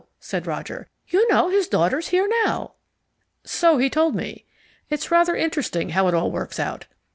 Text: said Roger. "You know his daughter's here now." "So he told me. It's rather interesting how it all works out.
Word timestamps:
said 0.19 0.47
Roger. 0.47 0.89
"You 1.09 1.27
know 1.27 1.49
his 1.49 1.67
daughter's 1.67 2.07
here 2.07 2.27
now." 2.43 2.73
"So 3.43 3.77
he 3.77 3.87
told 3.87 4.15
me. 4.15 4.45
It's 4.89 5.11
rather 5.11 5.35
interesting 5.35 5.89
how 5.89 6.07
it 6.07 6.15
all 6.15 6.31
works 6.31 6.59
out. 6.59 6.87